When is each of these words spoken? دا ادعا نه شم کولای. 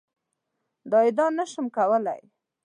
دا 0.91 0.99
ادعا 1.09 1.27
نه 1.37 1.45
شم 1.51 1.65
کولای. 1.77 2.21